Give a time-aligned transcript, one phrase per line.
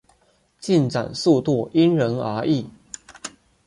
[0.59, 2.65] 进展速度因人而异。